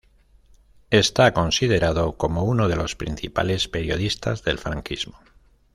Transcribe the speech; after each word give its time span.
Está 0.89 1.31
considerado 1.31 2.17
como 2.17 2.41
uno 2.41 2.67
de 2.67 2.75
los 2.75 2.95
principales 2.95 3.67
periodistas 3.67 4.43
del 4.43 4.57
franquismo. 4.57 5.19